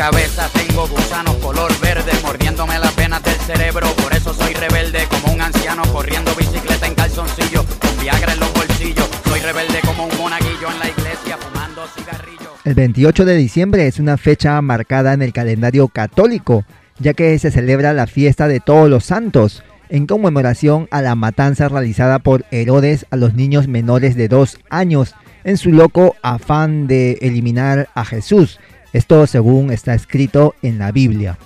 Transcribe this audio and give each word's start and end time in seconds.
cabeza 0.00 0.48
tengo 0.54 0.88
gusanos 0.88 1.36
color 1.44 1.70
verde 1.78 2.10
mordiéndome 2.22 2.78
las 2.78 2.96
venas 2.96 3.22
del 3.22 3.34
cerebro. 3.34 3.86
Por 4.02 4.14
eso 4.14 4.32
soy 4.32 4.54
rebelde 4.54 5.00
como 5.10 5.34
un 5.34 5.42
anciano 5.42 5.82
corriendo 5.92 6.34
bicicleta 6.36 6.86
en 6.86 6.94
calzoncillo 6.94 7.66
con 7.78 8.00
Viagra 8.00 8.32
en 8.32 8.40
los 8.40 8.50
bolsillos. 8.54 9.06
Soy 9.28 9.40
rebelde 9.40 9.78
como 9.84 10.06
un 10.06 10.16
monaguillo 10.16 10.70
en 10.72 10.78
la 10.78 10.88
iglesia 10.88 11.36
fumando 11.36 11.82
cigarrillos. 11.94 12.48
El 12.64 12.74
28 12.76 13.26
de 13.26 13.36
diciembre 13.36 13.86
es 13.88 13.98
una 13.98 14.16
fecha 14.16 14.62
marcada 14.62 15.12
en 15.12 15.20
el 15.20 15.34
calendario 15.34 15.88
católico, 15.88 16.64
ya 16.98 17.12
que 17.12 17.38
se 17.38 17.50
celebra 17.50 17.92
la 17.92 18.06
fiesta 18.06 18.48
de 18.48 18.60
todos 18.60 18.88
los 18.88 19.04
santos, 19.04 19.62
en 19.90 20.06
conmemoración 20.06 20.88
a 20.90 21.02
la 21.02 21.14
matanza 21.14 21.68
realizada 21.68 22.20
por 22.20 22.46
Herodes 22.50 23.04
a 23.10 23.16
los 23.16 23.34
niños 23.34 23.68
menores 23.68 24.16
de 24.16 24.28
dos 24.28 24.60
años, 24.70 25.14
en 25.44 25.58
su 25.58 25.72
loco 25.72 26.16
afán 26.22 26.86
de 26.86 27.18
eliminar 27.20 27.90
a 27.94 28.06
Jesús. 28.06 28.58
Esto 28.92 29.26
según 29.26 29.70
está 29.70 29.94
escrito 29.94 30.54
en 30.62 30.78
la 30.78 30.92
Biblia. 30.92 31.38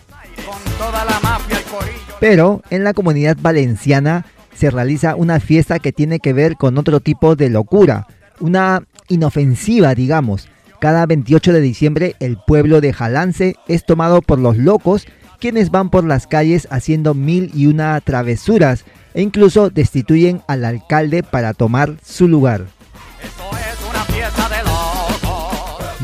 Pero 2.20 2.62
en 2.70 2.84
la 2.84 2.94
comunidad 2.94 3.36
valenciana 3.40 4.24
se 4.54 4.70
realiza 4.70 5.16
una 5.16 5.40
fiesta 5.40 5.78
que 5.78 5.92
tiene 5.92 6.20
que 6.20 6.32
ver 6.32 6.56
con 6.56 6.78
otro 6.78 7.00
tipo 7.00 7.36
de 7.36 7.50
locura, 7.50 8.06
una 8.40 8.82
inofensiva, 9.08 9.94
digamos. 9.94 10.48
Cada 10.80 11.06
28 11.06 11.52
de 11.52 11.60
diciembre 11.60 12.16
el 12.20 12.38
pueblo 12.46 12.80
de 12.80 12.92
Jalance 12.92 13.56
es 13.68 13.84
tomado 13.84 14.22
por 14.22 14.38
los 14.38 14.56
locos, 14.56 15.06
quienes 15.40 15.70
van 15.70 15.90
por 15.90 16.04
las 16.04 16.26
calles 16.26 16.68
haciendo 16.70 17.14
mil 17.14 17.50
y 17.54 17.66
una 17.66 18.00
travesuras 18.00 18.84
e 19.12 19.22
incluso 19.22 19.70
destituyen 19.70 20.42
al 20.48 20.64
alcalde 20.64 21.22
para 21.22 21.52
tomar 21.52 21.94
su 22.04 22.28
lugar. 22.28 22.66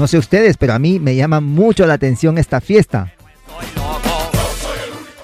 No 0.01 0.06
sé 0.06 0.17
ustedes, 0.17 0.56
pero 0.56 0.73
a 0.73 0.79
mí 0.79 0.98
me 0.98 1.15
llama 1.15 1.43
mucho 1.43 1.87
la 1.87 1.93
atención 1.93 2.39
esta 2.39 2.62
fiesta. 2.62 3.12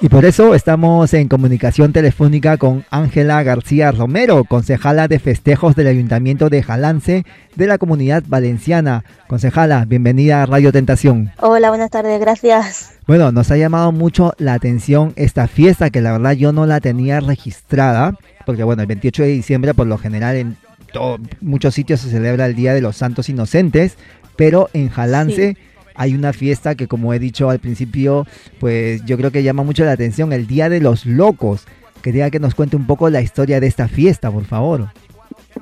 Y 0.02 0.10
por 0.10 0.26
eso 0.26 0.54
estamos 0.54 1.14
en 1.14 1.28
comunicación 1.28 1.94
telefónica 1.94 2.58
con 2.58 2.84
Ángela 2.90 3.42
García 3.42 3.90
Romero, 3.90 4.44
concejala 4.44 5.08
de 5.08 5.18
festejos 5.18 5.76
del 5.76 5.86
Ayuntamiento 5.86 6.50
de 6.50 6.62
Jalance 6.62 7.24
de 7.54 7.66
la 7.66 7.78
Comunidad 7.78 8.22
Valenciana. 8.26 9.02
Concejala, 9.28 9.86
bienvenida 9.86 10.42
a 10.42 10.46
Radio 10.46 10.72
Tentación. 10.72 11.32
Hola, 11.38 11.70
buenas 11.70 11.88
tardes, 11.88 12.20
gracias. 12.20 12.98
Bueno, 13.06 13.32
nos 13.32 13.50
ha 13.50 13.56
llamado 13.56 13.92
mucho 13.92 14.34
la 14.36 14.52
atención 14.52 15.14
esta 15.16 15.48
fiesta 15.48 15.88
que 15.88 16.02
la 16.02 16.12
verdad 16.12 16.32
yo 16.32 16.52
no 16.52 16.66
la 16.66 16.80
tenía 16.80 17.20
registrada, 17.20 18.18
porque 18.44 18.62
bueno, 18.62 18.82
el 18.82 18.88
28 18.88 19.22
de 19.22 19.28
diciembre 19.30 19.72
por 19.72 19.86
lo 19.86 19.96
general 19.96 20.36
en 20.36 20.58
muchos 21.40 21.74
sitios 21.74 22.00
se 22.00 22.10
celebra 22.10 22.46
el 22.46 22.54
Día 22.54 22.74
de 22.74 22.80
los 22.80 22.96
Santos 22.96 23.28
Inocentes, 23.28 23.96
pero 24.36 24.68
en 24.72 24.88
Jalance 24.88 25.56
hay 25.94 26.14
una 26.14 26.32
fiesta 26.32 26.74
que 26.74 26.86
como 26.86 27.12
he 27.12 27.18
dicho 27.18 27.50
al 27.50 27.58
principio, 27.58 28.26
pues 28.60 29.04
yo 29.04 29.16
creo 29.16 29.30
que 29.30 29.42
llama 29.42 29.62
mucho 29.62 29.84
la 29.84 29.92
atención, 29.92 30.32
el 30.32 30.46
Día 30.46 30.68
de 30.68 30.80
los 30.80 31.06
Locos. 31.06 31.66
Quería 32.02 32.30
que 32.30 32.38
nos 32.38 32.54
cuente 32.54 32.76
un 32.76 32.86
poco 32.86 33.10
la 33.10 33.20
historia 33.20 33.58
de 33.60 33.66
esta 33.66 33.88
fiesta, 33.88 34.30
por 34.30 34.44
favor. 34.44 34.88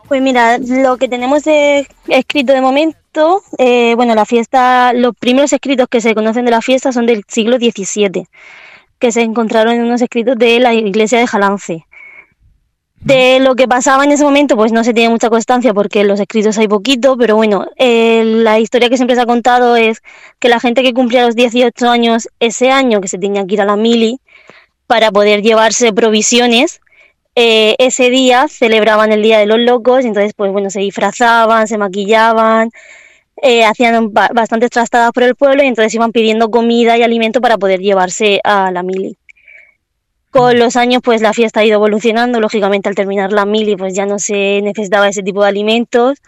Pues 0.09 0.21
mira, 0.21 0.59
lo 0.59 0.97
que 0.97 1.09
tenemos 1.09 1.45
escrito 1.47 2.53
de 2.53 2.61
momento, 2.61 3.43
eh, 3.59 3.95
bueno, 3.95 4.15
la 4.15 4.25
fiesta, 4.25 4.93
los 4.93 5.15
primeros 5.17 5.53
escritos 5.53 5.87
que 5.89 6.01
se 6.01 6.15
conocen 6.15 6.45
de 6.45 6.51
la 6.51 6.61
fiesta 6.61 6.93
son 6.93 7.07
del 7.07 7.25
siglo 7.29 7.57
XVII, 7.57 8.27
que 8.99 9.13
se 9.13 9.23
encontraron 9.23 9.75
en 9.75 9.83
unos 9.83 10.03
escritos 10.03 10.37
de 10.37 10.59
la 10.59 10.75
iglesia 10.75 11.19
de 11.19 11.27
Jalance. 11.27 11.87
De 13.05 13.39
lo 13.39 13.55
que 13.55 13.69
pasaba 13.69 14.05
en 14.05 14.13
ese 14.13 14.25
momento, 14.25 14.57
pues 14.57 14.73
no 14.73 14.83
se 14.83 14.95
tiene 14.95 15.11
mucha 15.11 15.29
constancia 15.29 15.75
porque 15.75 16.05
los 16.05 16.19
escritos 16.21 16.57
hay 16.57 16.69
poquito, 16.69 17.19
pero 17.19 17.37
bueno, 17.37 17.67
eh, 17.77 18.23
la 18.25 18.59
historia 18.61 18.89
que 18.89 18.97
siempre 18.97 19.15
se 19.15 19.21
ha 19.21 19.27
contado 19.27 19.77
es 19.77 20.01
que 20.39 20.49
la 20.49 20.59
gente 20.59 20.83
que 20.83 20.95
cumplía 20.95 21.27
los 21.27 21.37
18 21.37 21.91
años 21.91 22.29
ese 22.41 22.71
año, 22.71 23.03
que 23.03 23.09
se 23.09 23.19
tenía 23.19 23.45
que 23.47 23.55
ir 23.55 23.61
a 23.61 23.67
la 23.67 23.77
mili 23.77 24.21
para 24.87 25.11
poder 25.13 25.43
llevarse 25.43 25.93
provisiones, 25.93 26.81
eh, 27.35 27.75
ese 27.79 28.09
día 28.09 28.47
celebraban 28.49 29.13
el 29.13 29.23
Día 29.23 29.39
de 29.39 29.47
los 29.47 29.59
Locos, 29.61 30.05
entonces 30.07 30.33
pues 30.35 30.51
bueno, 30.53 30.71
se 30.71 30.81
disfrazaban, 30.81 31.69
se 31.69 31.77
maquillaban, 31.77 32.71
eh, 33.43 33.65
hacían 33.67 34.15
ba- 34.15 34.31
bastantes 34.35 34.71
trastadas 34.71 35.13
por 35.13 35.25
el 35.25 35.35
pueblo 35.37 35.63
y 35.63 35.67
entonces 35.67 35.95
iban 35.95 36.13
pidiendo 36.13 36.51
comida 36.51 36.97
y 36.97 37.03
alimento 37.03 37.43
para 37.43 37.59
poder 37.59 37.81
llevarse 37.81 38.41
a 38.45 38.71
la 38.71 38.83
mili. 38.83 39.19
Con 40.35 40.59
los 40.59 40.75
años 40.75 41.01
pues 41.01 41.23
la 41.23 41.33
fiesta 41.33 41.61
ha 41.61 41.65
ido 41.65 41.77
evolucionando, 41.77 42.41
lógicamente 42.41 42.89
al 42.89 42.97
terminar 42.97 43.33
la 43.33 43.47
mili 43.47 43.77
pues 43.77 43.95
ya 43.95 44.05
no 44.05 44.19
se 44.19 44.61
necesitaba 44.63 45.09
ese 45.09 45.23
tipo 45.23 45.43
de 45.45 45.49
alimentos 45.49 46.19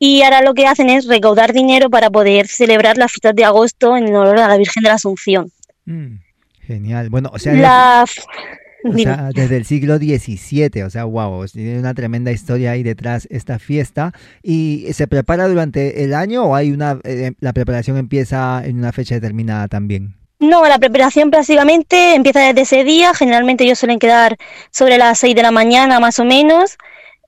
y 0.00 0.22
ahora 0.22 0.42
lo 0.42 0.52
que 0.52 0.66
hacen 0.66 0.90
es 0.90 1.06
recaudar 1.06 1.52
dinero 1.52 1.88
para 1.88 2.10
poder 2.10 2.48
celebrar 2.48 2.98
las 2.98 3.12
fiestas 3.12 3.36
de 3.36 3.44
agosto 3.44 3.96
en 3.96 4.12
honor 4.16 4.40
a 4.40 4.48
la 4.48 4.56
Virgen 4.56 4.82
de 4.82 4.88
la 4.88 4.96
Asunción. 4.96 5.52
Mm, 5.84 6.16
genial. 6.60 7.08
Bueno, 7.08 7.30
o 7.32 7.38
sea, 7.38 7.54
La... 7.54 8.04
O 8.84 8.88
Dime. 8.88 9.14
sea, 9.14 9.30
desde 9.32 9.56
el 9.56 9.64
siglo 9.64 9.98
XVII, 9.98 10.82
o 10.82 10.90
sea, 10.90 11.04
wow, 11.04 11.46
tiene 11.46 11.78
una 11.78 11.94
tremenda 11.94 12.32
historia 12.32 12.72
ahí 12.72 12.82
detrás 12.82 13.28
esta 13.30 13.60
fiesta. 13.60 14.12
¿Y 14.42 14.86
se 14.92 15.06
prepara 15.06 15.46
durante 15.46 16.02
el 16.02 16.14
año 16.14 16.46
o 16.46 16.56
hay 16.56 16.72
una, 16.72 16.98
eh, 17.04 17.32
la 17.38 17.52
preparación 17.52 17.96
empieza 17.96 18.60
en 18.64 18.76
una 18.78 18.90
fecha 18.90 19.14
determinada 19.14 19.68
también? 19.68 20.16
No, 20.38 20.66
la 20.66 20.78
preparación 20.78 21.30
básicamente 21.30 22.14
empieza 22.14 22.40
desde 22.40 22.60
ese 22.62 22.84
día. 22.84 23.14
Generalmente 23.14 23.64
ellos 23.64 23.78
suelen 23.78 23.98
quedar 23.98 24.36
sobre 24.70 24.98
las 24.98 25.18
6 25.18 25.34
de 25.34 25.42
la 25.42 25.50
mañana 25.50 25.98
más 25.98 26.18
o 26.18 26.24
menos. 26.24 26.76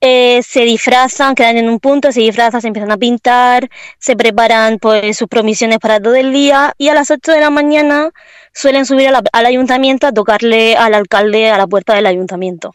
Eh, 0.01 0.43
se 0.47 0.61
disfrazan, 0.61 1.35
quedan 1.35 1.57
en 1.57 1.69
un 1.69 1.81
punto, 1.81 2.13
se 2.13 2.21
disfrazan, 2.21 2.61
se 2.61 2.69
empiezan 2.69 2.93
a 2.93 2.97
pintar, 2.99 3.69
se 3.99 4.15
preparan 4.15 4.79
pues 4.79 5.17
sus 5.17 5.27
provisiones 5.27 5.79
para 5.79 5.99
todo 6.01 6.15
el 6.15 6.33
día 6.33 6.73
y 6.79 6.89
a 6.89 6.95
las 6.95 7.11
8 7.11 7.33
de 7.33 7.41
la 7.41 7.51
mañana 7.51 8.11
suelen 8.55 8.87
subir 8.87 9.11
la- 9.11 9.25
al 9.33 9.47
ayuntamiento 9.47 10.07
a 10.07 10.13
tocarle 10.13 10.77
al 10.77 10.95
alcalde 10.95 11.51
a 11.51 11.59
la 11.59 11.67
puerta 11.67 11.95
del 11.95 12.07
ayuntamiento. 12.07 12.75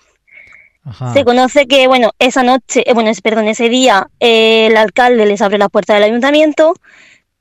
Ajá. 0.84 1.14
Se 1.14 1.24
conoce 1.24 1.66
que, 1.66 1.88
bueno, 1.88 2.12
esa 2.20 2.44
noche, 2.44 2.84
eh, 2.90 2.94
bueno, 2.94 3.10
perdón, 3.24 3.48
ese 3.48 3.70
día 3.70 4.08
eh, 4.20 4.68
el 4.68 4.76
alcalde 4.76 5.26
les 5.26 5.42
abre 5.42 5.58
la 5.58 5.70
puerta 5.70 5.94
del 5.94 6.04
ayuntamiento 6.04 6.74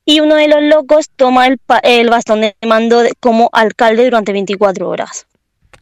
y 0.04 0.20
uno 0.20 0.34
de 0.36 0.48
los 0.48 0.62
locos 0.62 1.10
toma 1.16 1.46
el, 1.46 1.58
pa- 1.58 1.78
el 1.82 2.10
bastón 2.10 2.40
de 2.42 2.54
mando 2.66 3.00
de- 3.00 3.12
como 3.20 3.48
alcalde 3.52 4.04
durante 4.04 4.32
24 4.32 4.88
horas. 4.88 5.26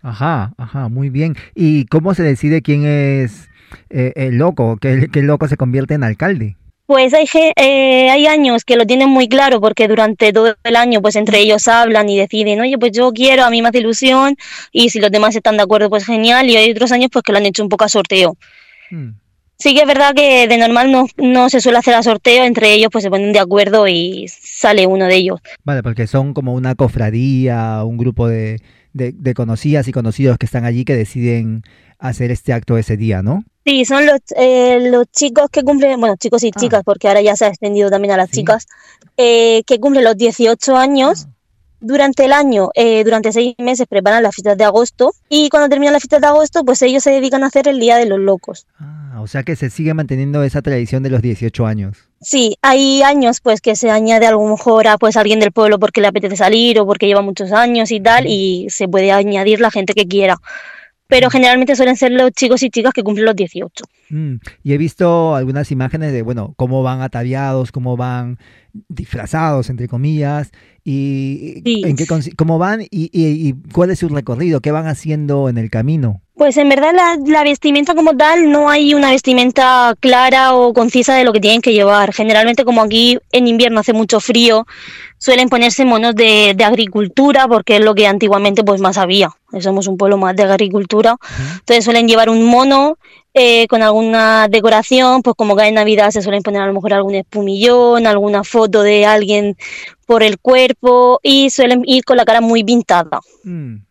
Ajá, 0.03 0.53
ajá, 0.57 0.89
muy 0.89 1.11
bien. 1.11 1.37
¿Y 1.55 1.85
cómo 1.87 2.15
se 2.15 2.23
decide 2.23 2.63
quién 2.63 2.85
es 2.87 3.49
eh, 3.91 4.13
el 4.17 4.37
loco? 4.37 4.79
¿Qué, 4.81 5.09
qué 5.13 5.23
loco 5.23 5.47
se 5.49 5.57
convierte 5.57 5.95
en 5.95 6.05
alcalde? 6.05 6.57
Pues 6.87 7.15
hay, 7.15 7.27
eh, 7.55 8.11
hay 8.11 8.27
años 8.27 8.65
que 8.65 8.75
lo 8.77 8.85
tienen 8.85 9.09
muy 9.09 9.29
claro 9.29 9.61
porque 9.61 9.87
durante 9.87 10.33
todo 10.33 10.57
el 10.65 10.75
año 10.75 11.01
pues 11.01 11.15
entre 11.15 11.39
ellos 11.39 11.69
hablan 11.69 12.09
y 12.09 12.19
deciden, 12.19 12.61
oye, 12.61 12.79
pues 12.79 12.91
yo 12.91 13.13
quiero, 13.13 13.45
a 13.45 13.51
mí 13.51 13.63
me 13.63 13.69
hace 13.69 13.79
ilusión 13.79 14.35
y 14.73 14.91
si 14.91 14.99
los 15.01 15.11
demás 15.13 15.37
están 15.37 15.57
de 15.57 15.63
acuerdo 15.63 15.89
pues 15.89 16.05
genial 16.05 16.51
y 16.51 16.57
hay 16.57 16.73
otros 16.73 16.91
años 16.91 17.11
pues 17.13 17.23
que 17.23 17.31
lo 17.31 17.39
han 17.39 17.47
hecho 17.47 17.63
un 17.63 17.69
poco 17.69 17.85
a 17.85 17.89
sorteo. 17.89 18.37
Mm, 18.91 19.11
Sí 19.61 19.75
que 19.75 19.83
es 19.83 19.87
verdad 19.87 20.15
que 20.15 20.49
de 20.49 20.57
normal 20.59 20.91
no, 20.91 21.07
no 21.19 21.51
se 21.51 21.61
suele 21.61 21.79
hacer 21.79 21.95
a 21.95 22.03
sorteo, 22.03 22.45
entre 22.45 22.73
ellos 22.73 22.89
pues 22.91 23.05
se 23.05 23.11
ponen 23.11 23.33
de 23.33 23.39
acuerdo 23.39 23.87
y 23.87 24.27
sale 24.29 24.87
uno 24.87 25.05
de 25.07 25.15
ellos. 25.17 25.39
Vale, 25.65 25.83
porque 25.83 26.07
son 26.07 26.33
como 26.35 26.55
una 26.55 26.75
cofradía, 26.75 27.85
un 27.85 27.99
grupo 27.99 28.27
de, 28.27 28.63
de, 28.95 29.13
de 29.13 29.35
conocidas 29.35 29.87
y 29.87 29.93
conocidos 29.93 30.39
que 30.39 30.47
están 30.47 30.65
allí 30.65 30.85
que 30.85 30.97
deciden 30.97 31.63
hacer 31.99 32.31
este 32.31 32.55
acto 32.55 32.79
ese 32.79 32.97
día, 32.97 33.23
¿no? 33.23 33.45
Sí, 33.67 33.85
son 33.85 34.07
los, 34.07 34.19
eh, 34.37 34.89
los 34.91 35.07
chicos 35.13 35.49
que 35.53 35.63
cumplen, 35.63 36.01
bueno, 36.01 36.17
chicos 36.17 36.43
y 36.43 36.49
Ah. 36.55 36.59
chicas, 36.59 36.83
porque 36.83 37.09
ahora 37.09 37.21
ya 37.21 37.37
se 37.37 37.45
ha 37.45 37.49
extendido 37.49 37.91
también 37.91 38.13
a 38.15 38.17
las 38.17 38.31
Sí. 38.31 38.37
chicas, 38.39 38.67
eh, 39.19 39.63
que 39.67 39.79
cumplen 39.79 40.05
los 40.05 40.17
18 40.17 40.77
años 40.79 41.27
durante 41.81 42.25
el 42.25 42.33
año, 42.33 42.71
eh, 42.75 43.03
durante 43.05 43.33
seis 43.33 43.55
meses, 43.59 43.87
preparan 43.89 44.23
las 44.23 44.35
fiestas 44.35 44.57
de 44.57 44.65
agosto 44.65 45.13
y 45.29 45.49
cuando 45.49 45.69
terminan 45.69 45.93
las 45.95 46.03
fiestas 46.03 46.21
de 46.21 46.27
agosto, 46.27 46.65
pues 46.65 46.83
ellos 46.83 47.03
se 47.03 47.11
dedican 47.11 47.43
a 47.43 47.47
hacer 47.47 47.69
el 47.69 47.81
Día 47.81 47.97
de 47.97 48.07
los 48.07 48.19
Locos. 48.19 48.67
Ah, 48.79 49.21
o 49.21 49.27
sea 49.27 49.43
que 49.43 49.57
se 49.57 49.71
sigue 49.71 49.95
manteniendo 49.95 50.43
esa 50.43 50.63
tradición 50.63 51.03
de 51.03 51.11
los 51.11 51.23
18 51.23 51.67
años. 51.67 51.97
Sí, 52.21 52.57
hay 52.61 53.03
años 53.03 53.41
pues 53.41 53.61
que 53.61 53.77
se 53.77 53.91
añade 53.91 54.27
a 54.27 54.33
lo 54.33 54.43
mejor 54.43 54.87
a 54.89 54.99
pues 54.99 55.17
alguien 55.17 55.41
del 55.41 55.53
pueblo 55.53 55.79
porque 55.79 56.01
le 56.01 56.09
apetece 56.09 56.37
salir 56.37 56.79
o 56.79 56.87
porque 56.87 57.07
lleva 57.07 57.23
muchos 57.23 57.53
años 57.53 57.91
y 57.91 58.01
tal 58.01 58.27
y 58.27 58.67
se 58.69 58.89
puede 58.89 59.11
añadir 59.11 59.61
la 59.61 59.71
gente 59.71 59.95
que 59.95 60.07
quiera. 60.07 60.39
Pero 61.11 61.29
generalmente 61.29 61.77
suelen 61.77 61.97
ser 61.97 62.13
los 62.13 62.31
chicos 62.31 62.63
y 62.63 62.71
chicas 62.71 62.95
que 62.95 63.03
cumplen 63.03 63.27
los 63.27 63.37
18. 63.37 63.85
Mm, 64.11 64.35
y 64.63 64.73
he 64.73 64.79
visto 64.79 65.35
algunas 65.35 65.71
imágenes 65.71 66.13
de, 66.13 66.23
bueno, 66.23 66.55
cómo 66.57 66.83
van 66.83 67.03
ataviados, 67.03 67.73
cómo 67.73 67.97
van 67.97 68.39
disfrazados, 68.89 69.69
entre 69.69 69.89
comillas, 69.89 70.53
y 70.85 71.63
en 71.85 71.97
qué 71.97 72.07
cómo 72.37 72.59
van 72.59 72.83
y, 72.83 72.89
y, 72.91 73.55
cuál 73.73 73.91
es 73.91 73.99
su 73.99 74.09
recorrido, 74.09 74.61
qué 74.61 74.71
van 74.71 74.87
haciendo 74.87 75.49
en 75.49 75.59
el 75.59 75.71
camino. 75.71 76.23
Pues 76.41 76.57
en 76.57 76.71
verdad 76.71 76.95
la, 76.95 77.19
la, 77.27 77.45
vestimenta 77.45 77.95
como 77.95 78.17
tal 78.17 78.51
no 78.51 78.71
hay 78.71 78.95
una 78.95 79.11
vestimenta 79.11 79.95
clara 80.01 80.55
o 80.55 80.73
concisa 80.73 81.15
de 81.15 81.25
lo 81.25 81.35
que 81.35 81.41
tienen 81.41 81.61
que 81.61 81.75
llevar. 81.75 82.15
Generalmente 82.15 82.65
como 82.65 82.81
aquí 82.81 83.19
en 83.31 83.47
invierno 83.47 83.79
hace 83.79 83.93
mucho 83.93 84.21
frío, 84.21 84.67
suelen 85.19 85.51
ponerse 85.51 85.85
monos 85.85 86.15
de, 86.15 86.55
de 86.57 86.65
agricultura 86.65 87.47
porque 87.47 87.77
es 87.77 87.85
lo 87.85 87.95
que 87.95 88.07
antiguamente 88.07 88.65
pues 88.65 88.81
más 88.81 88.97
había. 88.97 89.29
Somos 89.61 89.87
un 89.87 89.99
pueblo 89.99 90.17
más 90.17 90.35
de 90.35 90.45
agricultura. 90.45 91.19
Entonces 91.59 91.85
suelen 91.85 92.09
llevar 92.09 92.31
un 92.31 92.43
mono 92.47 92.97
eh, 93.35 93.67
con 93.67 93.83
alguna 93.83 94.49
decoración, 94.49 95.21
pues 95.21 95.37
como 95.37 95.61
en 95.61 95.75
Navidad 95.75 96.11
se 96.11 96.23
suelen 96.23 96.43
poner 96.43 96.63
a 96.63 96.67
lo 96.69 96.73
mejor 96.73 96.95
algún 96.95 97.17
espumillón, 97.17 98.07
alguna 98.07 98.45
foto 98.45 98.83
de 98.83 99.05
alguien 99.05 99.59
por 100.07 100.23
el 100.23 100.39
cuerpo 100.39 101.21
y 101.23 101.51
suelen 101.51 101.83
ir 101.85 102.03
con 102.03 102.17
la 102.17 102.25
cara 102.25 102.41
muy 102.41 102.65
pintada. 102.65 103.21
Mm. 103.45 103.90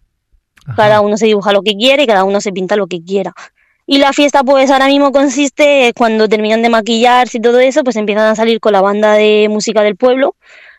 Cada 0.75 1.01
uno 1.01 1.17
se 1.17 1.25
dibuja 1.25 1.53
lo 1.53 1.61
que 1.61 1.75
quiere 1.75 2.03
y 2.03 2.07
cada 2.07 2.23
uno 2.23 2.41
se 2.41 2.51
pinta 2.51 2.75
lo 2.75 2.87
que 2.87 3.03
quiera. 3.03 3.33
Y 3.85 3.97
la 3.97 4.13
fiesta 4.13 4.43
pues 4.43 4.69
ahora 4.69 4.87
mismo 4.87 5.11
consiste 5.11 5.93
cuando 5.97 6.29
terminan 6.29 6.61
de 6.61 6.69
maquillarse 6.69 7.39
y 7.39 7.41
todo 7.41 7.59
eso, 7.59 7.83
pues 7.83 7.95
empiezan 7.95 8.27
a 8.27 8.35
salir 8.35 8.59
con 8.59 8.73
la 8.73 8.81
banda 8.81 9.13
de 9.13 9.47
música 9.49 9.81
del 9.81 9.95
pueblo 9.95 10.35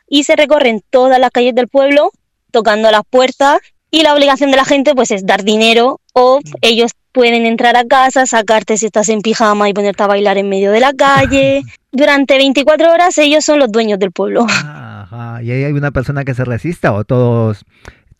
y 0.09 0.25
se 0.25 0.37
recorren 0.37 0.83
todas 0.91 1.19
las 1.19 1.31
calles 1.31 1.55
del 1.55 1.69
pueblo 1.69 2.13
tocando 2.53 2.91
las 2.91 3.03
puertas 3.09 3.59
y 3.91 4.03
la 4.03 4.15
obligación 4.15 4.51
de 4.51 4.57
la 4.57 4.65
gente 4.65 4.95
pues 4.95 5.11
es 5.11 5.27
dar 5.27 5.43
dinero 5.43 6.01
o 6.13 6.41
ellos 6.61 6.93
pueden 7.13 7.47
entrar 7.47 7.77
a 7.77 7.85
casa, 7.85 8.27
sacarte 8.27 8.77
si 8.77 8.87
estás 8.87 9.09
en 9.09 9.21
pijama 9.21 9.69
y 9.69 9.73
ponerte 9.73 10.03
a 10.03 10.07
bailar 10.07 10.39
en 10.39 10.49
medio 10.49 10.71
de 10.71 10.81
la 10.81 10.93
calle. 10.93 11.63
Durante 11.93 12.37
24 12.37 12.93
horas 12.93 13.19
ellos 13.19 13.45
son 13.45 13.59
los 13.59 13.73
dueños 13.73 13.99
del 13.99 14.13
pueblo. 14.13 14.47
Ajá. 14.49 15.43
¿Y 15.43 15.51
hay 15.51 15.73
una 15.73 15.91
persona 15.91 16.25
que 16.25 16.35
se 16.35 16.45
resista 16.45 16.93
o 16.93 17.05
todos 17.05 17.65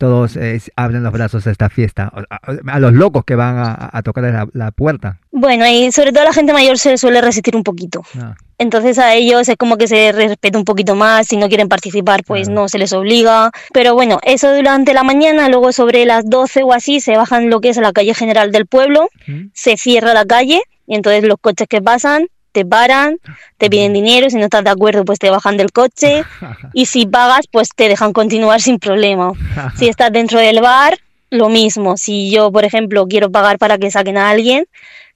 todos 0.01 0.35
eh, 0.35 0.59
abren 0.75 1.03
los 1.03 1.13
brazos 1.13 1.45
a 1.45 1.51
esta 1.51 1.69
fiesta, 1.69 2.11
a, 2.31 2.79
los 2.79 2.91
locos 2.91 3.23
que 3.23 3.35
van 3.35 3.55
a, 3.59 4.01
tocar 4.01 4.49
la, 4.51 4.71
puerta. 4.71 5.19
Bueno, 5.31 5.67
y 5.67 5.91
sobre 5.91 6.11
todo 6.11 6.23
la 6.23 6.33
gente 6.33 6.53
mayor 6.53 6.79
se 6.79 6.97
suele 6.97 7.21
resistir 7.21 7.55
un 7.55 7.61
poquito. 7.61 8.01
Ah. 8.19 8.33
Entonces 8.57 8.97
a 8.97 9.13
ellos 9.13 9.47
es 9.47 9.57
como 9.57 9.77
que 9.77 9.87
se 9.87 10.11
respeta 10.11 10.57
un 10.57 10.65
poquito 10.65 10.95
más, 10.95 11.27
si 11.27 11.37
no 11.37 11.49
quieren 11.49 11.69
participar 11.69 12.23
pues 12.25 12.49
no 12.49 12.67
se 12.67 12.79
les 12.79 12.93
obliga. 12.93 13.51
Pero 13.73 13.93
bueno, 13.93 14.17
eso 14.23 14.51
durante 14.55 14.95
la 14.95 15.03
mañana, 15.03 15.49
luego 15.49 15.71
sobre 15.71 16.03
las 16.05 16.27
12 16.27 16.63
o 16.63 16.73
así 16.73 16.99
se 16.99 17.15
bajan 17.15 17.51
lo 17.51 17.61
que 17.61 17.69
es 17.69 17.77
la 17.77 17.93
calle 17.93 18.15
general 18.15 18.51
del 18.51 18.65
pueblo, 18.65 19.07
se 19.53 19.77
cierra 19.77 20.15
la 20.15 20.25
calle 20.25 20.63
y 20.87 20.95
entonces 20.95 21.23
los 21.25 21.37
coches 21.39 21.67
que 21.67 21.79
pasan 21.79 22.25
te 22.51 22.65
paran, 22.65 23.17
te 23.57 23.69
piden 23.69 23.93
dinero, 23.93 24.29
si 24.29 24.37
no 24.37 24.45
estás 24.45 24.63
de 24.63 24.69
acuerdo, 24.69 25.05
pues 25.05 25.19
te 25.19 25.29
bajan 25.29 25.57
del 25.57 25.71
coche 25.71 26.23
y 26.73 26.85
si 26.85 27.05
pagas, 27.05 27.47
pues 27.51 27.69
te 27.75 27.87
dejan 27.87 28.13
continuar 28.13 28.61
sin 28.61 28.79
problema. 28.79 29.31
Si 29.75 29.87
estás 29.87 30.11
dentro 30.11 30.39
del 30.39 30.61
bar, 30.61 30.97
lo 31.31 31.49
mismo. 31.49 31.97
Si 31.97 32.29
yo, 32.29 32.51
por 32.51 32.65
ejemplo, 32.65 33.07
quiero 33.07 33.31
pagar 33.31 33.57
para 33.57 33.77
que 33.77 33.89
saquen 33.89 34.17
a 34.17 34.29
alguien, 34.29 34.65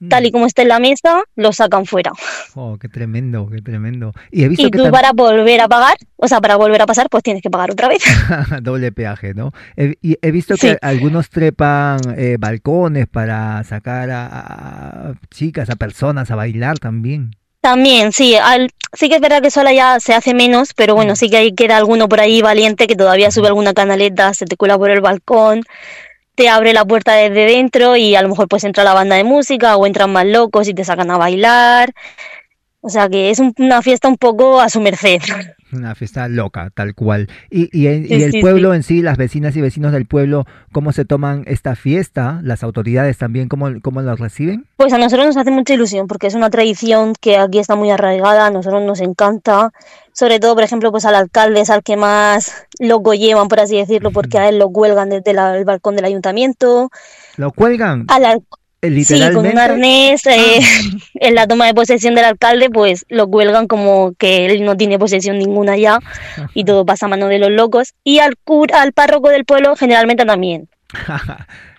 tal 0.09 0.25
y 0.25 0.29
mm. 0.29 0.31
como 0.31 0.45
está 0.47 0.61
en 0.63 0.69
la 0.69 0.79
mesa, 0.79 1.23
lo 1.35 1.51
sacan 1.51 1.85
fuera. 1.85 2.11
Oh, 2.55 2.77
qué 2.79 2.89
tremendo, 2.89 3.47
qué 3.51 3.61
tremendo. 3.61 4.13
Y, 4.31 4.43
he 4.43 4.47
visto 4.49 4.69
tú 4.69 4.89
para 4.89 5.11
volver 5.11 5.61
a 5.61 5.67
pagar, 5.67 5.97
o 6.15 6.27
sea, 6.27 6.41
para 6.41 6.55
volver 6.55 6.81
a 6.81 6.85
pasar, 6.85 7.07
pues 7.11 7.21
tienes 7.21 7.43
que 7.43 7.49
pagar 7.49 7.69
otra 7.71 7.89
vez. 7.89 8.03
Doble 8.61 8.91
peaje, 8.91 9.33
¿no? 9.33 9.51
He, 9.75 9.95
y 10.01 10.17
he 10.21 10.31
visto 10.31 10.55
que 10.55 10.77
algunos 10.81 11.29
trepan 11.29 11.99
eh, 12.17 12.37
balcones 12.39 13.07
para 13.07 13.63
sacar 13.65 14.09
a, 14.11 15.13
chicas, 15.29 15.69
a 15.69 15.75
personas 15.75 16.31
a 16.31 16.35
bailar 16.35 16.79
también. 16.79 17.35
También, 17.65 18.11
sí, 18.11 18.35
sí 18.93 19.09
que 19.09 19.15
es 19.15 19.21
verdad 19.21 19.41
que 19.41 19.49
sola 19.49 19.73
ya 19.73 19.99
se 19.99 20.13
hace 20.13 20.35
menos, 20.35 20.75
pero 20.75 20.93
bueno, 20.93 21.13
mm. 21.13 21.15
sí 21.15 21.31
que 21.31 21.37
hay 21.37 21.55
queda 21.55 21.77
alguno 21.77 22.07
por 22.07 22.19
ahí 22.19 22.43
valiente 22.43 22.85
que 22.85 22.95
todavía 22.95 23.31
sube 23.31 23.47
alguna 23.47 23.73
canaleta, 23.73 24.35
se 24.35 24.45
te 24.45 24.55
cuela 24.55 24.77
por 24.77 24.91
el 24.91 25.01
balcón, 25.01 25.63
te 26.35 26.47
abre 26.47 26.73
la 26.73 26.85
puerta 26.85 27.13
desde 27.13 27.47
dentro 27.47 27.95
y 27.95 28.13
a 28.13 28.21
lo 28.21 28.29
mejor 28.29 28.47
pues 28.47 28.65
entra 28.65 28.83
la 28.83 28.93
banda 28.93 29.15
de 29.15 29.23
música 29.23 29.77
o 29.77 29.87
entran 29.87 30.13
más 30.13 30.27
locos 30.27 30.67
y 30.67 30.75
te 30.75 30.85
sacan 30.85 31.09
a 31.09 31.17
bailar. 31.17 31.91
O 32.81 32.89
sea 32.89 33.09
que 33.09 33.31
es 33.31 33.39
una 33.39 33.81
fiesta 33.81 34.07
un 34.09 34.17
poco 34.17 34.61
a 34.61 34.69
su 34.69 34.79
merced. 34.79 35.21
Una 35.75 35.95
fiesta 35.95 36.27
loca, 36.27 36.71
tal 36.73 36.95
cual. 36.95 37.27
Y, 37.49 37.69
y, 37.77 37.87
el 37.87 38.41
pueblo 38.41 38.73
en 38.73 38.83
sí, 38.83 39.01
las 39.01 39.17
vecinas 39.17 39.55
y 39.55 39.61
vecinos 39.61 39.91
del 39.91 40.05
pueblo, 40.05 40.45
¿cómo 40.71 40.91
se 40.91 41.05
toman 41.05 41.43
esta 41.47 41.75
fiesta? 41.75 42.39
¿Las 42.43 42.63
autoridades 42.63 43.17
también, 43.17 43.47
cómo, 43.47 43.69
cómo 43.81 44.01
lo 44.01 44.15
reciben? 44.15 44.65
Pues 44.77 44.93
a 44.93 44.97
nosotros 44.97 45.25
nos 45.27 45.37
hace 45.37 45.51
mucha 45.51 45.73
ilusión 45.73 46.07
porque 46.07 46.27
es 46.27 46.35
una 46.35 46.49
tradición 46.49 47.13
que 47.19 47.37
aquí 47.37 47.59
está 47.59 47.75
muy 47.75 47.91
arraigada, 47.91 48.47
a 48.47 48.51
nosotros 48.51 48.83
nos 48.83 49.01
encanta. 49.01 49.71
Sobre 50.13 50.39
todo, 50.39 50.55
por 50.55 50.63
ejemplo, 50.63 50.91
pues 50.91 51.05
al 51.05 51.15
alcalde 51.15 51.61
es 51.61 51.69
al 51.69 51.83
que 51.83 51.97
más 51.97 52.65
loco 52.79 53.13
llevan, 53.13 53.49
por 53.49 53.59
así 53.59 53.75
decirlo, 53.77 54.11
porque 54.11 54.37
a 54.37 54.47
él 54.47 54.59
lo 54.59 54.69
cuelgan 54.69 55.09
desde 55.09 55.31
el 55.31 55.65
balcón 55.65 55.95
del 55.95 56.05
ayuntamiento. 56.05 56.89
¿Lo 57.35 57.51
cuelgan? 57.51 58.05
Al, 58.07 58.43
Sí, 59.05 59.33
con 59.33 59.45
un 59.47 59.57
arnés 59.57 60.25
eh, 60.25 60.59
ah. 60.61 60.97
en 61.15 61.35
la 61.35 61.47
toma 61.47 61.67
de 61.67 61.73
posesión 61.73 62.15
del 62.15 62.25
alcalde, 62.25 62.69
pues 62.69 63.05
lo 63.09 63.27
cuelgan 63.27 63.67
como 63.67 64.13
que 64.17 64.45
él 64.45 64.63
no 64.63 64.77
tiene 64.77 64.99
posesión 64.99 65.37
ninguna 65.37 65.77
ya 65.77 65.99
y 66.53 66.63
todo 66.63 66.85
pasa 66.85 67.05
a 67.05 67.09
mano 67.09 67.27
de 67.27 67.39
los 67.39 67.51
locos. 67.51 67.93
Y 68.03 68.19
al, 68.19 68.35
cura, 68.37 68.81
al 68.81 68.93
párroco 68.93 69.29
del 69.29 69.45
pueblo 69.45 69.75
generalmente 69.75 70.25
también. 70.25 70.69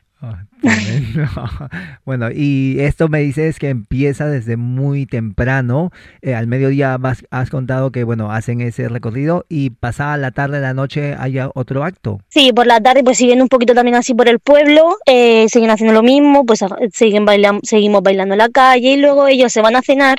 Bueno, 2.04 2.30
y 2.32 2.76
esto 2.80 3.08
me 3.08 3.20
dices 3.20 3.58
que 3.58 3.68
empieza 3.68 4.26
desde 4.26 4.56
muy 4.56 5.06
temprano. 5.06 5.90
Eh, 6.22 6.34
al 6.34 6.46
mediodía 6.46 6.98
has 7.30 7.50
contado 7.50 7.90
que, 7.90 8.04
bueno, 8.04 8.30
hacen 8.32 8.60
ese 8.60 8.88
recorrido 8.88 9.44
y 9.48 9.70
pasada 9.70 10.16
la 10.16 10.30
tarde, 10.30 10.60
la 10.60 10.74
noche, 10.74 11.14
haya 11.18 11.50
otro 11.54 11.84
acto. 11.84 12.20
Sí, 12.28 12.52
por 12.52 12.66
la 12.66 12.80
tarde 12.80 13.02
pues 13.04 13.18
siguen 13.18 13.42
un 13.42 13.48
poquito 13.48 13.74
también 13.74 13.96
así 13.96 14.14
por 14.14 14.28
el 14.28 14.38
pueblo, 14.38 14.96
eh, 15.06 15.48
siguen 15.48 15.70
haciendo 15.70 15.94
lo 15.94 16.02
mismo, 16.02 16.44
pues 16.44 16.64
siguen 16.92 17.24
bailando, 17.24 17.60
seguimos 17.64 18.02
bailando 18.02 18.34
en 18.34 18.38
la 18.38 18.48
calle 18.48 18.92
y 18.92 18.96
luego 18.96 19.26
ellos 19.26 19.52
se 19.52 19.62
van 19.62 19.76
a 19.76 19.82
cenar 19.82 20.18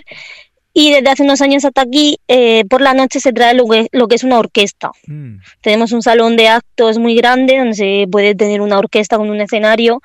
y 0.79 0.91
desde 0.91 1.09
hace 1.09 1.24
unos 1.24 1.41
años 1.41 1.65
hasta 1.65 1.81
aquí, 1.81 2.19
eh, 2.27 2.63
por 2.65 2.81
la 2.81 2.94
noche 2.94 3.19
se 3.19 3.33
trae 3.33 3.56
lo 3.56 3.66
que, 3.66 3.87
lo 3.94 4.07
que 4.07 4.13
es 4.13 4.23
una 4.23 4.37
orquesta. 4.37 4.92
Mm. 5.07 5.37
Tenemos 5.59 5.92
un 5.92 6.04
salón 6.04 6.35
de 6.37 6.49
actos 6.49 6.99
muy 6.99 7.16
grande 7.16 7.57
donde 7.57 7.73
se 7.73 8.06
puede 8.11 8.35
tener 8.35 8.61
una 8.61 8.78
orquesta 8.78 9.18
con 9.18 9.31
un 9.31 9.42
escenario 9.42 10.04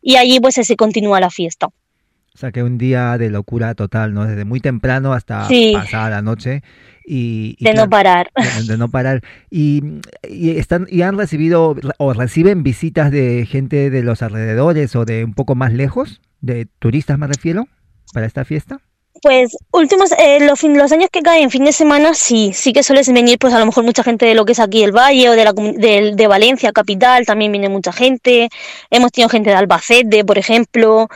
y 0.00 0.14
allí 0.14 0.38
pues 0.38 0.54
se 0.54 0.76
continúa 0.76 1.18
la 1.18 1.28
fiesta. 1.28 1.66
O 1.66 2.38
sea 2.38 2.52
que 2.52 2.62
un 2.62 2.78
día 2.78 3.18
de 3.18 3.30
locura 3.30 3.74
total, 3.74 4.14
¿no? 4.14 4.24
Desde 4.24 4.44
muy 4.44 4.60
temprano 4.60 5.12
hasta 5.12 5.48
pasada 5.72 6.10
la 6.10 6.22
noche. 6.22 6.62
Y, 7.04 7.56
de 7.58 7.74
no 7.74 7.90
parar. 7.90 8.30
De, 8.68 8.78
no 8.78 8.88
parar. 8.88 9.22
Y, 9.50 9.82
están, 10.22 10.86
y 10.88 11.02
han 11.02 11.18
recibido 11.18 11.74
o 11.98 12.12
reciben 12.12 12.62
visitas 12.62 13.10
de 13.10 13.44
gente 13.44 13.90
de 13.90 14.02
los 14.04 14.22
alrededores 14.22 14.94
o 14.94 15.04
de 15.04 15.24
un 15.24 15.34
poco 15.34 15.56
más 15.56 15.72
lejos, 15.72 16.20
de 16.40 16.68
turistas 16.78 17.18
me 17.18 17.26
refiero, 17.26 17.66
para 18.12 18.24
esta 18.24 18.44
fiesta. 18.44 18.78
Pues 19.22 19.56
últimos, 19.70 20.10
eh, 20.18 20.40
los, 20.40 20.64
los 20.64 20.90
años 20.90 21.08
que 21.12 21.22
caen 21.22 21.48
fin 21.48 21.64
de 21.64 21.72
semana 21.72 22.12
sí, 22.12 22.50
sí 22.52 22.72
que 22.72 22.82
suele 22.82 23.02
venir 23.06 23.38
pues 23.38 23.54
a 23.54 23.60
lo 23.60 23.66
mejor 23.66 23.84
mucha 23.84 24.02
gente 24.02 24.26
de 24.26 24.34
lo 24.34 24.44
que 24.44 24.50
es 24.50 24.58
aquí 24.58 24.82
el 24.82 24.90
Valle 24.90 25.30
o 25.30 25.32
de, 25.32 25.44
la, 25.44 25.52
de, 25.52 26.12
de 26.16 26.26
Valencia, 26.26 26.72
capital, 26.72 27.24
también 27.24 27.52
viene 27.52 27.68
mucha 27.68 27.92
gente. 27.92 28.48
Hemos 28.90 29.12
tenido 29.12 29.28
gente 29.28 29.50
de 29.50 29.56
Albacete, 29.56 30.24
por 30.24 30.38
ejemplo. 30.38 31.08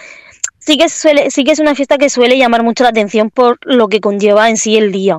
Sí 0.60 0.78
que, 0.78 0.88
suele, 0.88 1.32
sí 1.32 1.42
que 1.42 1.50
es 1.50 1.58
una 1.58 1.74
fiesta 1.74 1.98
que 1.98 2.08
suele 2.08 2.38
llamar 2.38 2.62
mucho 2.62 2.84
la 2.84 2.90
atención 2.90 3.28
por 3.28 3.58
lo 3.62 3.88
que 3.88 4.00
conlleva 4.00 4.48
en 4.50 4.56
sí 4.56 4.76
el 4.76 4.92
día. 4.92 5.18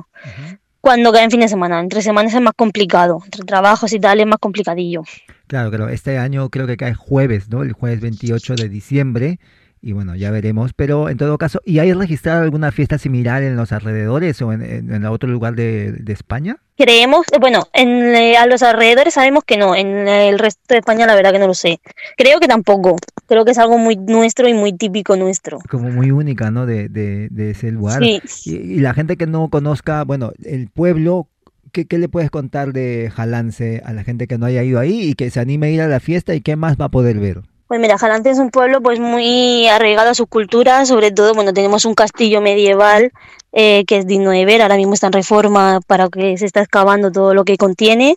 Cuando 0.80 1.12
cae 1.12 1.24
en 1.24 1.30
fin 1.30 1.40
de 1.40 1.48
semana, 1.48 1.80
entre 1.80 2.00
semanas 2.00 2.32
es 2.32 2.40
más 2.40 2.54
complicado, 2.56 3.20
entre 3.22 3.44
trabajos 3.44 3.92
y 3.92 4.00
tal 4.00 4.20
es 4.20 4.26
más 4.26 4.38
complicadillo. 4.38 5.02
Claro, 5.46 5.70
pero 5.70 5.90
este 5.90 6.16
año 6.16 6.48
creo 6.48 6.66
que 6.66 6.78
cae 6.78 6.94
jueves, 6.94 7.50
¿no? 7.50 7.62
El 7.62 7.72
jueves 7.72 8.00
28 8.00 8.54
de 8.54 8.68
diciembre 8.70 9.38
y 9.80 9.92
bueno, 9.92 10.14
ya 10.16 10.30
veremos. 10.30 10.72
Pero 10.74 11.08
en 11.08 11.16
todo 11.16 11.38
caso, 11.38 11.60
¿y 11.64 11.78
hay 11.78 11.92
registrado 11.92 12.42
alguna 12.42 12.72
fiesta 12.72 12.98
similar 12.98 13.42
en 13.42 13.56
los 13.56 13.72
alrededores 13.72 14.40
o 14.42 14.52
en, 14.52 14.62
en, 14.62 15.04
otro 15.06 15.28
lugar 15.28 15.54
de, 15.54 16.02
España? 16.08 16.56
Creemos, 16.76 17.26
bueno, 17.40 17.68
en, 17.72 18.14
eh, 18.14 18.36
a 18.36 18.46
los 18.46 18.62
alrededores 18.62 19.14
sabemos 19.14 19.44
que 19.44 19.56
no, 19.56 19.74
en 19.74 20.08
el 20.08 20.38
resto 20.38 20.62
de 20.68 20.78
España 20.78 21.06
la 21.06 21.14
verdad 21.14 21.32
que 21.32 21.38
no 21.38 21.46
lo 21.46 21.54
sé. 21.54 21.80
Creo 22.16 22.40
que 22.40 22.48
tampoco, 22.48 22.96
creo 23.26 23.44
que 23.44 23.52
es 23.52 23.58
algo 23.58 23.78
muy 23.78 23.96
nuestro 23.96 24.48
y 24.48 24.54
muy 24.54 24.72
típico 24.72 25.16
nuestro. 25.16 25.58
Como 25.70 25.90
muy 25.90 26.10
única, 26.10 26.50
¿no? 26.50 26.66
De, 26.66 26.88
de, 26.88 27.50
ese 27.50 27.70
lugar. 27.70 28.02
Y, 28.02 28.22
y, 28.44 28.80
la 28.80 28.94
gente 28.94 29.16
que 29.16 29.26
no 29.26 29.48
conozca, 29.48 30.04
bueno, 30.04 30.32
el 30.44 30.68
pueblo 30.68 31.28
¿qué, 31.72 31.86
¿qué, 31.86 31.98
le 31.98 32.08
puedes 32.08 32.30
contar 32.30 32.72
de 32.72 33.10
Jalance 33.14 33.82
a 33.84 33.92
la 33.92 34.04
gente 34.04 34.26
que 34.26 34.38
no 34.38 34.46
haya 34.46 34.62
ido 34.62 34.78
ahí 34.78 35.10
y 35.10 35.14
que 35.14 35.30
se 35.30 35.40
anime 35.40 35.68
a 35.68 35.70
ir 35.70 35.80
a 35.82 35.88
la 35.88 36.00
fiesta 36.00 36.34
y 36.34 36.40
qué 36.40 36.56
más 36.56 36.76
va 36.76 36.86
a 36.86 36.90
poder 36.90 37.18
ver? 37.18 37.42
Pues 37.68 37.80
mira, 37.80 37.98
Jalante 37.98 38.30
es 38.30 38.38
un 38.38 38.48
pueblo 38.50 38.80
pues 38.80 38.98
muy 38.98 39.68
arraigado 39.68 40.08
a 40.08 40.14
su 40.14 40.26
cultura, 40.26 40.86
sobre 40.86 41.10
todo, 41.12 41.34
bueno, 41.34 41.52
tenemos 41.52 41.84
un 41.84 41.94
castillo 41.94 42.40
medieval 42.40 43.12
eh, 43.52 43.84
que 43.86 43.98
es 43.98 44.06
digno 44.06 44.30
de 44.30 44.46
ver, 44.46 44.62
ahora 44.62 44.76
mismo 44.76 44.94
está 44.94 45.08
en 45.08 45.12
reforma 45.12 45.80
para 45.86 46.08
que 46.08 46.38
se 46.38 46.46
está 46.46 46.60
excavando 46.62 47.12
todo 47.12 47.34
lo 47.34 47.44
que 47.44 47.58
contiene, 47.58 48.16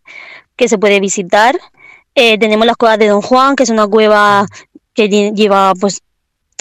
que 0.56 0.70
se 0.70 0.78
puede 0.78 1.02
visitar. 1.02 1.60
Eh, 2.16 2.38
tenemos 2.38 2.66
las 2.66 2.78
cuevas 2.78 2.98
de 2.98 3.08
Don 3.10 3.22
Juan, 3.22 3.58
que 3.58 3.64
es 3.64 3.70
una 3.70 3.88
cueva 3.88 4.46
que 4.94 5.10
lleva 5.10 5.74
pues 5.80 6.02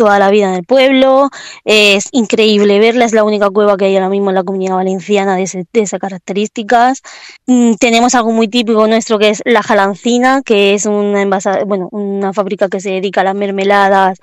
toda 0.00 0.18
la 0.18 0.30
vida 0.30 0.48
en 0.48 0.54
el 0.54 0.64
pueblo, 0.64 1.28
es 1.66 2.08
increíble 2.12 2.78
verla, 2.78 3.04
es 3.04 3.12
la 3.12 3.22
única 3.22 3.50
cueva 3.50 3.76
que 3.76 3.84
hay 3.84 3.96
ahora 3.96 4.08
mismo 4.08 4.30
en 4.30 4.34
la 4.36 4.44
comunidad 4.44 4.76
valenciana 4.76 5.36
de, 5.36 5.42
esas 5.42 6.00
características. 6.00 7.02
Mm, 7.46 7.74
tenemos 7.74 8.14
algo 8.14 8.32
muy 8.32 8.48
típico 8.48 8.86
nuestro 8.86 9.18
que 9.18 9.28
es 9.28 9.42
la 9.44 9.62
jalancina, 9.62 10.40
que 10.42 10.72
es 10.72 10.86
una, 10.86 11.22
bueno, 11.66 11.90
una 11.92 12.32
fábrica 12.32 12.70
que 12.70 12.80
se 12.80 12.92
dedica 12.92 13.20
a 13.20 13.24
las 13.24 13.34
mermeladas 13.34 14.20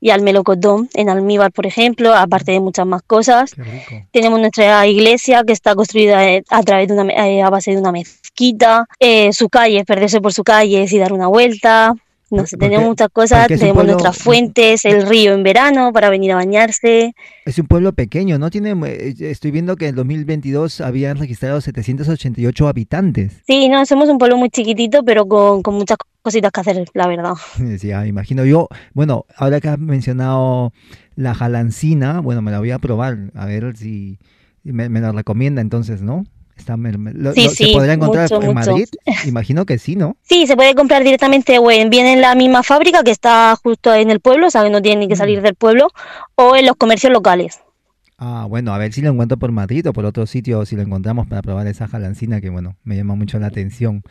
y 0.00 0.10
al 0.10 0.22
melocotón 0.22 0.88
en 0.94 1.08
almíbar, 1.10 1.52
por 1.52 1.64
ejemplo, 1.64 2.12
aparte 2.12 2.50
de 2.50 2.58
muchas 2.58 2.86
más 2.86 3.02
cosas. 3.02 3.54
Tenemos 4.10 4.40
nuestra 4.40 4.84
iglesia 4.88 5.44
que 5.46 5.52
está 5.52 5.76
construida 5.76 6.28
eh, 6.28 6.42
a 6.50 6.64
través 6.64 6.88
de 6.88 6.94
una, 6.94 7.12
eh, 7.12 7.40
a 7.40 7.50
base 7.50 7.70
de 7.70 7.76
una 7.76 7.92
mezquita. 7.92 8.88
Eh, 8.98 9.32
su 9.32 9.48
calle, 9.48 9.84
perderse 9.84 10.20
por 10.20 10.32
su 10.32 10.42
calle 10.42 10.86
y 10.90 10.98
dar 10.98 11.12
una 11.12 11.28
vuelta. 11.28 11.94
No 12.30 12.46
sé, 12.46 12.56
tenemos 12.56 12.86
muchas 12.86 13.08
cosas, 13.08 13.48
tenemos 13.48 13.84
nuestras 13.84 14.16
fuentes, 14.16 14.84
el 14.84 15.06
río 15.06 15.34
en 15.34 15.42
verano 15.42 15.92
para 15.92 16.10
venir 16.10 16.32
a 16.32 16.36
bañarse. 16.36 17.14
Es 17.44 17.58
un 17.58 17.66
pueblo 17.66 17.92
pequeño, 17.92 18.38
¿no? 18.38 18.50
Tiene, 18.50 18.72
eh, 18.86 19.14
estoy 19.18 19.50
viendo 19.50 19.76
que 19.76 19.88
en 19.88 19.96
2022 19.96 20.80
habían 20.80 21.16
registrado 21.18 21.60
788 21.60 22.68
habitantes. 22.68 23.42
Sí, 23.46 23.68
no, 23.68 23.84
somos 23.84 24.08
un 24.08 24.18
pueblo 24.18 24.36
muy 24.36 24.48
chiquitito, 24.50 25.02
pero 25.04 25.26
con, 25.26 25.62
con 25.62 25.74
muchas 25.74 25.98
cositas 26.22 26.52
que 26.52 26.60
hacer, 26.60 26.84
la 26.94 27.06
verdad. 27.06 27.34
Sí, 27.78 27.90
imagino 27.90 28.44
yo. 28.44 28.68
Bueno, 28.94 29.26
ahora 29.36 29.60
que 29.60 29.68
has 29.68 29.78
mencionado 29.78 30.72
la 31.16 31.34
jalancina, 31.34 32.20
bueno, 32.20 32.42
me 32.42 32.50
la 32.50 32.58
voy 32.58 32.70
a 32.70 32.78
probar, 32.78 33.30
a 33.34 33.46
ver 33.46 33.76
si 33.76 34.18
me, 34.62 34.88
me 34.88 35.00
la 35.00 35.12
recomienda 35.12 35.60
entonces, 35.60 36.02
¿no? 36.02 36.24
¿Se 36.64 37.72
podría 37.72 37.94
encontrar 37.94 38.30
en 38.32 38.54
Madrid? 38.54 38.88
Imagino 39.26 39.66
que 39.66 39.78
sí, 39.78 39.96
¿no? 39.96 40.16
Sí, 40.22 40.46
se 40.46 40.56
puede 40.56 40.74
comprar 40.74 41.02
directamente 41.02 41.58
o 41.58 41.66
bien 41.66 42.06
en 42.06 42.20
la 42.20 42.34
misma 42.34 42.62
fábrica 42.62 43.02
que 43.02 43.10
está 43.10 43.56
justo 43.62 43.94
en 43.94 44.10
el 44.10 44.20
pueblo, 44.20 44.48
o 44.48 44.50
sea 44.50 44.62
que 44.62 44.70
no 44.70 44.82
tiene 44.82 45.00
ni 45.00 45.08
que 45.08 45.16
salir 45.16 45.40
mm. 45.40 45.42
del 45.42 45.54
pueblo, 45.54 45.88
o 46.34 46.56
en 46.56 46.66
los 46.66 46.76
comercios 46.76 47.12
locales. 47.12 47.60
Ah, 48.22 48.46
bueno, 48.48 48.74
a 48.74 48.78
ver 48.78 48.92
si 48.92 49.00
lo 49.00 49.10
encuentro 49.10 49.38
por 49.38 49.50
Madrid 49.50 49.88
o 49.88 49.94
por 49.94 50.04
otro 50.04 50.26
sitio, 50.26 50.66
si 50.66 50.76
lo 50.76 50.82
encontramos 50.82 51.26
para 51.26 51.40
probar 51.40 51.66
esa 51.66 51.88
jalancina 51.88 52.42
que, 52.42 52.50
bueno, 52.50 52.76
me 52.84 52.96
llama 52.96 53.14
mucho 53.14 53.38
la 53.38 53.46
atención. 53.46 54.02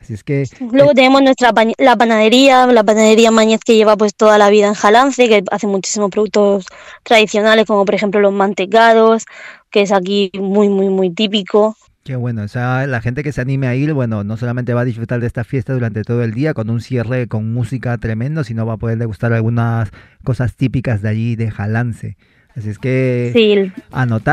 Así 0.00 0.14
es 0.14 0.24
que... 0.24 0.44
Luego 0.72 0.92
eh, 0.92 0.94
tenemos 0.94 1.22
nuestra 1.22 1.52
la 1.78 1.96
panadería, 1.96 2.66
la 2.66 2.84
panadería 2.84 3.30
Mañez 3.30 3.60
que 3.64 3.76
lleva 3.76 3.96
pues 3.96 4.14
toda 4.14 4.38
la 4.38 4.50
vida 4.50 4.66
en 4.66 4.74
Jalance, 4.74 5.28
que 5.28 5.44
hace 5.50 5.66
muchísimos 5.66 6.10
productos 6.10 6.66
tradicionales 7.02 7.66
como 7.66 7.84
por 7.84 7.94
ejemplo 7.94 8.20
los 8.20 8.32
mantecados, 8.32 9.24
que 9.70 9.82
es 9.82 9.92
aquí 9.92 10.30
muy, 10.34 10.68
muy, 10.68 10.88
muy 10.88 11.10
típico. 11.10 11.76
Qué 12.02 12.16
bueno, 12.16 12.42
o 12.42 12.48
sea, 12.48 12.86
la 12.86 13.02
gente 13.02 13.22
que 13.22 13.30
se 13.30 13.42
anime 13.42 13.66
a 13.66 13.74
ir, 13.74 13.92
bueno, 13.92 14.24
no 14.24 14.38
solamente 14.38 14.72
va 14.72 14.80
a 14.80 14.84
disfrutar 14.86 15.20
de 15.20 15.26
esta 15.26 15.44
fiesta 15.44 15.74
durante 15.74 16.02
todo 16.02 16.24
el 16.24 16.32
día 16.32 16.54
con 16.54 16.70
un 16.70 16.80
cierre 16.80 17.28
con 17.28 17.52
música 17.52 17.98
tremendo, 17.98 18.42
sino 18.42 18.64
va 18.64 18.74
a 18.74 18.78
poder 18.78 18.96
degustar 18.96 19.34
algunas 19.34 19.90
cosas 20.24 20.56
típicas 20.56 21.02
de 21.02 21.10
allí, 21.10 21.36
de 21.36 21.50
Jalance. 21.50 22.16
Así 22.56 22.70
es 22.70 22.78
que 22.78 23.30
sí, 23.32 23.72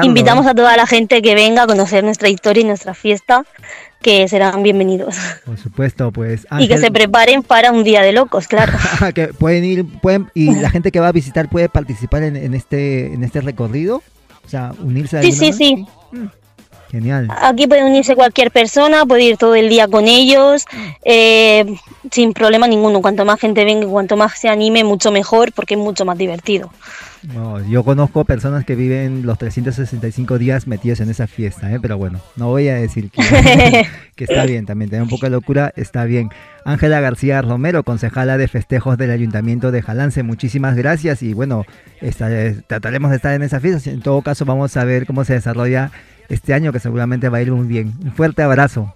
Invitamos 0.04 0.46
¿eh? 0.46 0.50
a 0.50 0.56
toda 0.56 0.76
la 0.76 0.88
gente 0.88 1.22
que 1.22 1.36
venga 1.36 1.64
a 1.64 1.68
conocer 1.68 2.04
nuestra 2.04 2.30
historia 2.30 2.62
y 2.62 2.66
nuestra 2.66 2.94
fiesta, 2.94 3.46
que 4.08 4.26
serán 4.30 4.64
bienvenidos. 4.64 5.18
Por 5.46 5.58
supuesto, 5.58 6.14
pues. 6.14 6.48
Y 6.60 6.70
que 6.70 6.78
se 6.78 6.92
preparen 6.92 7.44
para 7.44 7.74
un 7.74 7.84
día 7.84 8.02
de 8.02 8.14
locos, 8.14 8.48
claro. 8.48 8.72
que 9.14 9.28
pueden 9.28 9.66
ir, 9.66 9.86
pueden, 10.00 10.32
y 10.34 10.56
la 10.56 10.70
gente 10.70 10.94
que 10.94 11.02
va 11.02 11.10
a 11.10 11.12
visitar 11.12 11.50
puede 11.50 11.68
participar 11.68 12.24
en, 12.24 12.54
este, 12.54 13.14
en 13.14 13.26
este 13.26 13.42
recorrido. 13.42 14.02
O 14.46 14.50
sea, 14.50 14.72
unirse 14.82 15.18
a 15.18 15.22
Sí, 15.22 15.34
sí, 15.34 15.52
sí. 15.52 15.86
Mm, 16.14 16.28
genial. 16.90 17.28
Aquí 17.42 17.68
puede 17.68 17.84
unirse 17.84 18.16
cualquier 18.16 18.50
persona, 18.50 19.06
puede 19.06 19.24
ir 19.24 19.36
todo 19.36 19.56
el 19.56 19.68
día 19.68 19.90
con 19.90 20.08
ellos, 20.08 20.64
eh, 21.04 21.66
sin 22.10 22.32
problema 22.32 22.66
ninguno. 22.66 23.02
Cuanto 23.02 23.26
más 23.26 23.42
gente 23.42 23.66
venga, 23.66 23.88
cuanto 23.88 24.16
más 24.16 24.40
se 24.40 24.48
anime, 24.48 24.86
mucho 24.86 25.12
mejor, 25.12 25.52
porque 25.52 25.74
es 25.74 25.82
mucho 25.82 26.06
más 26.06 26.18
divertido. 26.18 26.72
Yo 27.70 27.84
conozco 27.84 28.26
personas 28.26 28.66
que 28.66 28.76
viven 28.76 29.26
los 29.26 29.38
365 29.38 30.38
días 30.38 30.68
metidos 30.68 31.00
en 31.00 31.10
esa 31.10 31.28
fiesta, 31.28 31.72
¿eh? 31.72 31.80
pero 31.82 31.98
bueno, 31.98 32.20
no 32.36 32.48
voy 32.48 32.68
a 32.70 32.76
decir 32.76 33.10
que, 33.10 33.22
que 34.16 34.24
está 34.24 34.46
bien 34.46 34.66
también, 34.66 34.90
tener 34.90 35.04
un 35.04 35.10
poco 35.10 35.26
de 35.26 35.32
locura 35.32 35.74
está 35.76 36.06
bien. 36.06 36.30
Ángela 36.66 37.00
García 37.00 37.42
Romero, 37.42 37.84
concejala 37.84 38.38
de 38.38 38.48
festejos 38.48 38.98
del 38.98 39.12
Ayuntamiento 39.12 39.72
de 39.72 39.82
Jalance, 39.82 40.24
muchísimas 40.24 40.76
gracias 40.76 41.24
y 41.24 41.34
bueno, 41.34 41.66
trataremos 42.68 43.10
de 43.12 43.16
estar 43.16 43.34
en 43.34 43.44
esa 43.44 43.60
fiesta. 43.60 43.90
En 43.90 44.02
todo 44.02 44.22
caso, 44.22 44.46
vamos 44.46 44.76
a 44.78 44.84
ver 44.84 45.06
cómo 45.06 45.24
se 45.24 45.34
desarrolla 45.34 45.92
este 46.30 46.54
año, 46.54 46.74
que 46.74 46.80
seguramente 46.80 47.30
va 47.30 47.38
a 47.38 47.42
ir 47.42 47.52
muy 47.52 47.68
bien. 47.68 47.94
Un 48.04 48.12
fuerte 48.12 48.42
abrazo. 48.42 48.94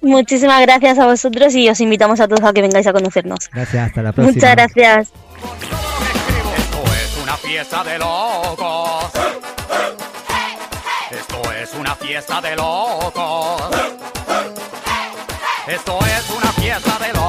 Muchísimas 0.00 0.60
gracias 0.62 0.98
a 0.98 1.06
vosotros 1.06 1.54
y 1.54 1.68
os 1.68 1.80
invitamos 1.80 2.18
a 2.20 2.26
todos 2.26 2.42
a 2.42 2.52
que 2.52 2.60
vengáis 2.60 2.86
a 2.88 2.92
conocernos. 2.92 3.48
Gracias, 3.52 3.86
hasta 3.86 4.02
la 4.02 4.12
próxima. 4.12 4.34
Muchas 4.34 4.56
gracias. 4.56 5.81
Una 7.32 7.38
fiesta 7.38 7.82
de 7.82 7.98
locos. 7.98 9.10
Esto 11.10 11.52
es 11.52 11.72
una 11.72 11.96
fiesta 11.96 12.42
de 12.42 12.54
locos. 12.54 13.62
Esto 15.66 15.98
es 16.04 16.28
una 16.28 16.52
fiesta 16.52 16.98
de 16.98 17.08
locos. 17.14 17.21